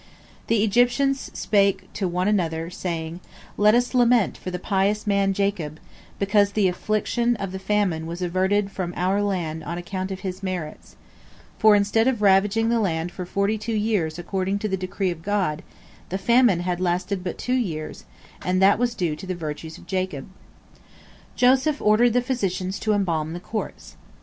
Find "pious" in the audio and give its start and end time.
4.57-5.05